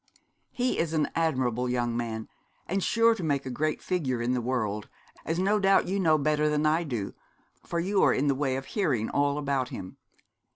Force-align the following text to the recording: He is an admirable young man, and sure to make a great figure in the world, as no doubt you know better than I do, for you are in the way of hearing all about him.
He 0.51 0.79
is 0.79 0.93
an 0.93 1.11
admirable 1.13 1.69
young 1.69 1.95
man, 1.95 2.27
and 2.65 2.83
sure 2.83 3.13
to 3.13 3.23
make 3.23 3.45
a 3.45 3.51
great 3.51 3.83
figure 3.83 4.19
in 4.19 4.33
the 4.33 4.41
world, 4.41 4.89
as 5.25 5.37
no 5.37 5.59
doubt 5.59 5.87
you 5.87 5.99
know 5.99 6.17
better 6.17 6.49
than 6.49 6.65
I 6.65 6.81
do, 6.83 7.13
for 7.63 7.79
you 7.79 8.01
are 8.01 8.11
in 8.11 8.25
the 8.25 8.33
way 8.33 8.55
of 8.55 8.65
hearing 8.65 9.11
all 9.11 9.37
about 9.37 9.69
him. 9.69 9.97